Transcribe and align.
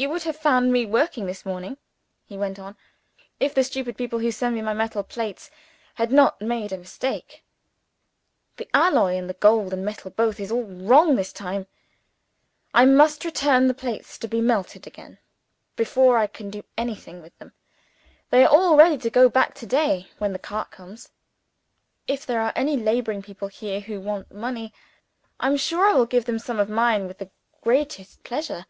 "You 0.00 0.08
would 0.10 0.22
have 0.22 0.36
found 0.36 0.72
me 0.72 0.84
at 0.84 0.90
work 0.90 1.14
this 1.14 1.44
morning," 1.44 1.76
he 2.24 2.38
went 2.38 2.60
on, 2.60 2.76
"if 3.40 3.52
the 3.52 3.64
stupid 3.64 3.96
people 3.98 4.20
who 4.20 4.30
send 4.30 4.54
me 4.54 4.62
my 4.62 4.72
metal 4.72 5.02
plates 5.02 5.50
had 5.94 6.12
not 6.12 6.40
made 6.40 6.70
a 6.70 6.78
mistake. 6.78 7.42
The 8.58 8.68
alloy, 8.72 9.14
in 9.16 9.26
the 9.26 9.34
gold 9.34 9.72
and 9.72 9.82
silver 9.92 10.10
both, 10.10 10.38
is 10.38 10.52
all 10.52 10.62
wrong 10.62 11.16
this 11.16 11.32
time. 11.32 11.66
I 12.72 12.84
must 12.84 13.24
return 13.24 13.66
the 13.66 13.74
plates 13.74 14.18
to 14.18 14.28
be 14.28 14.40
melted 14.40 14.86
again 14.86 15.18
before 15.74 16.16
I 16.16 16.28
can 16.28 16.48
do 16.48 16.62
anything 16.76 17.20
with 17.20 17.36
them. 17.38 17.52
They 18.30 18.44
are 18.44 18.54
all 18.54 18.76
ready 18.76 18.98
to 18.98 19.10
go 19.10 19.28
back 19.28 19.52
to 19.54 19.66
day, 19.66 20.06
when 20.18 20.32
the 20.32 20.38
cart 20.38 20.70
comes. 20.70 21.08
If 22.06 22.24
there 22.24 22.40
are 22.42 22.52
any 22.54 22.76
laboring 22.76 23.20
people 23.20 23.48
here 23.48 23.80
who 23.80 23.98
want 24.00 24.30
money, 24.30 24.72
I'm 25.40 25.56
sure 25.56 25.84
I 25.88 25.94
will 25.94 26.06
give 26.06 26.26
them 26.26 26.38
some 26.38 26.60
of 26.60 26.70
mine 26.70 27.08
with 27.08 27.18
the 27.18 27.30
greatest 27.62 28.22
pleasure. 28.22 28.66